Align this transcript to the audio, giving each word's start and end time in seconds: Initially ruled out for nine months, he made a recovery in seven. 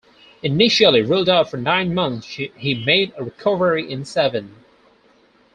Initially 0.41 1.03
ruled 1.03 1.29
out 1.29 1.51
for 1.51 1.57
nine 1.57 1.93
months, 1.93 2.25
he 2.29 2.83
made 2.87 3.13
a 3.17 3.23
recovery 3.23 3.87
in 3.91 4.03
seven. 4.03 4.55